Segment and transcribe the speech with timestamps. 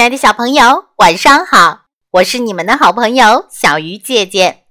[0.00, 1.82] 亲爱的小朋友，晚上好！
[2.12, 4.64] 我是你们的好朋友小鱼姐姐。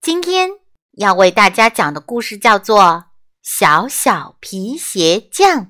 [0.00, 0.48] 今天
[0.92, 2.80] 要为大家讲的故事叫做
[3.42, 5.62] 《小小皮鞋匠》。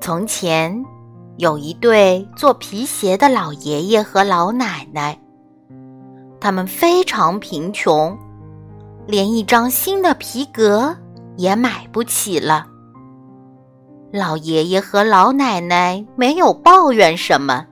[0.00, 0.84] 从前
[1.38, 5.16] 有一对做皮鞋的老爷爷和老奶奶，
[6.40, 8.18] 他们非常贫穷，
[9.06, 10.98] 连一张新的皮革
[11.36, 12.66] 也买不起了。
[14.12, 17.64] 老爷爷和老奶奶没有抱怨什么，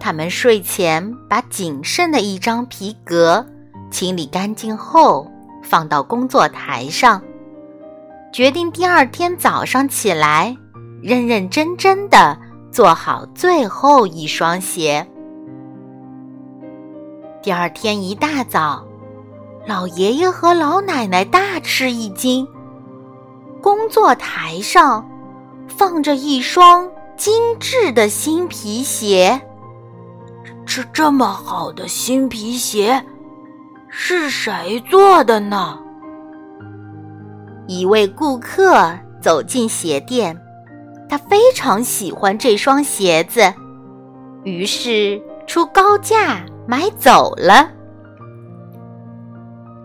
[0.00, 3.44] 他们睡前把仅剩的一张皮革
[3.90, 5.30] 清理干净后，
[5.62, 7.20] 放到工作台上，
[8.32, 10.56] 决定第二天早上起来
[11.02, 12.38] 认认真真的
[12.72, 15.06] 做好最后一双鞋。
[17.42, 18.82] 第二天一大早，
[19.66, 22.48] 老爷爷和老奶奶大吃一惊，
[23.60, 25.06] 工作台上。
[25.68, 29.40] 放着一双精致的新皮鞋，
[30.64, 33.04] 这这么好的新皮鞋，
[33.88, 35.78] 是谁做的呢？
[37.66, 40.38] 一位顾客走进鞋店，
[41.08, 43.52] 他非常喜欢这双鞋子，
[44.44, 47.70] 于是出高价买走了。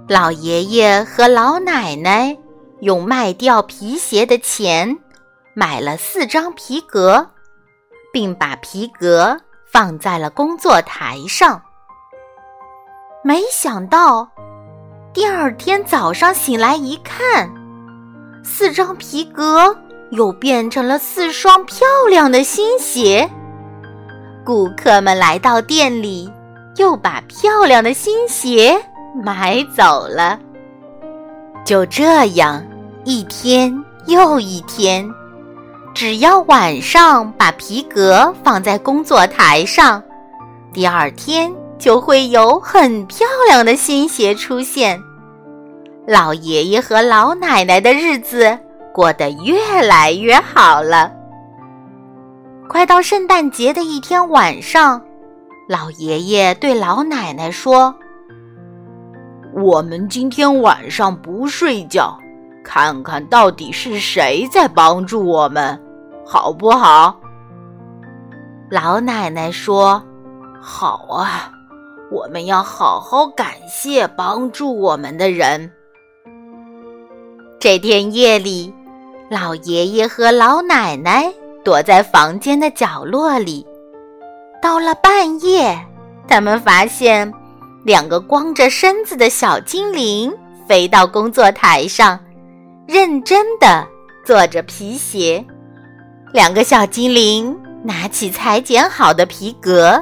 [0.07, 2.37] 老爷爷和老奶奶
[2.81, 4.97] 用卖掉皮鞋的钱。
[5.53, 7.29] 买了四张皮革，
[8.13, 11.61] 并把皮革放在了工作台上。
[13.23, 14.29] 没想到，
[15.13, 17.51] 第二天早上醒来一看，
[18.43, 19.75] 四张皮革
[20.11, 23.29] 又变成了四双漂亮的新鞋。
[24.45, 26.31] 顾客们来到店里，
[26.77, 28.81] 又把漂亮的新鞋
[29.21, 30.39] 买走了。
[31.63, 32.65] 就这样，
[33.03, 33.71] 一天
[34.07, 35.07] 又一天。
[36.01, 40.01] 只要晚上把皮革放在工作台上，
[40.73, 44.99] 第二天就会有很漂亮的新鞋出现。
[46.07, 48.57] 老爷爷和老奶奶的日子
[48.91, 51.11] 过得越来越好了。
[52.67, 54.99] 快到圣诞节的一天晚上，
[55.69, 57.93] 老爷爷对老奶奶说
[59.53, 62.17] ：“我们今天晚上不睡觉。”
[62.65, 65.79] 看看到底是谁在帮助我们，
[66.31, 67.19] 好不好？
[68.69, 70.01] 老奶奶说
[70.63, 71.51] ：“好啊，
[72.09, 75.69] 我们要好好感谢帮助我们的人。”
[77.59, 78.73] 这天夜里，
[79.29, 81.29] 老爷爷和老奶奶
[81.65, 83.67] 躲在房间的角落里。
[84.61, 85.77] 到了半夜，
[86.29, 87.29] 他们发现
[87.83, 90.31] 两个光着身子的小精灵
[90.65, 92.17] 飞到工作台上。
[92.87, 93.85] 认真的
[94.25, 95.45] 做着皮鞋，
[96.33, 100.01] 两个小精灵拿起裁剪好的皮革，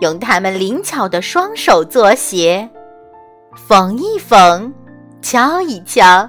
[0.00, 2.68] 用他们灵巧的双手做鞋，
[3.68, 4.72] 缝一缝，
[5.20, 6.28] 敲一敲，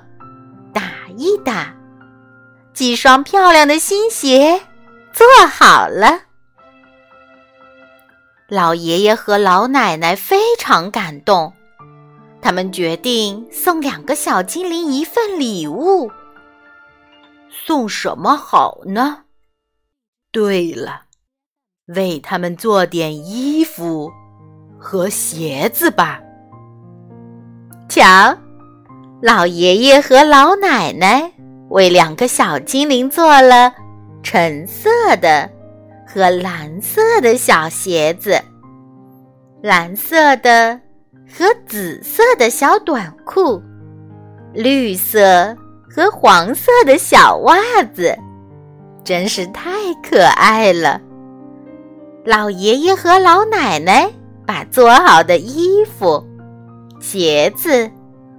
[0.74, 0.82] 打
[1.16, 1.74] 一打，
[2.74, 4.60] 几双漂亮的新鞋
[5.14, 6.20] 做好了。
[8.50, 11.54] 老爷爷和老奶奶非常感动。
[12.42, 16.12] 他们决定送两个小精灵一份礼物。
[17.66, 19.24] 送什么好呢？
[20.32, 21.04] 对了，
[21.88, 24.12] 为他们做点衣服
[24.80, 26.22] 和鞋子吧。
[27.88, 28.38] 瞧，
[29.22, 31.32] 老爷爷和老奶奶
[31.70, 33.74] 为两个小精灵做了
[34.24, 35.50] 橙色的
[36.08, 38.42] 和蓝色的小鞋子，
[39.62, 40.80] 蓝色的。
[41.34, 43.64] 和紫色的小短裤，
[44.54, 45.56] 绿色
[45.94, 47.58] 和黄色的小袜
[47.94, 48.18] 子，
[49.04, 49.72] 真是太
[50.02, 51.02] 可爱了。
[52.24, 54.10] 老爷爷和老奶奶
[54.46, 56.26] 把做好的衣服、
[57.02, 57.92] 鞋子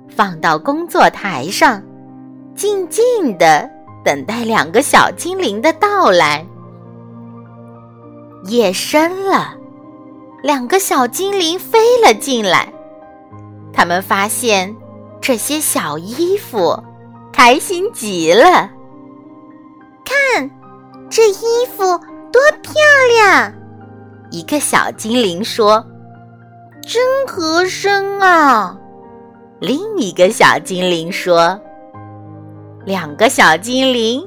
[0.09, 1.83] 放到工作台上，
[2.55, 3.69] 静静的
[4.03, 6.47] 等待两个小精灵的到来。
[8.45, 9.55] 夜深了，
[10.43, 12.73] 两个小精灵飞了进来。
[13.75, 14.75] 他们发现
[15.21, 16.83] 这些小衣服，
[17.45, 18.71] 开心极了。
[20.05, 20.49] 看，
[21.11, 21.83] 这衣服
[22.31, 22.73] 多漂
[23.09, 23.53] 亮！
[24.31, 25.85] 一个小精灵说
[26.87, 28.79] ：“真合身啊！”
[29.59, 31.61] 另一个小精灵说
[32.87, 34.25] ：“两个小精灵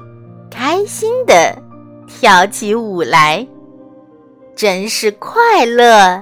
[0.51, 1.57] 开心的
[2.09, 3.47] 跳起舞来，
[4.57, 6.21] 真是快乐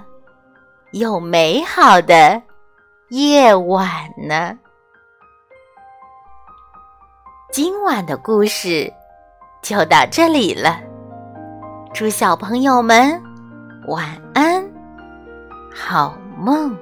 [0.92, 2.40] 又美好的。”
[3.10, 3.90] 夜晚
[4.30, 4.56] 呢？
[7.54, 8.92] 今晚的故事
[9.62, 10.82] 就到这里了。
[11.94, 13.22] 祝小朋友们
[13.88, 14.68] 晚安
[15.72, 16.76] 好梦。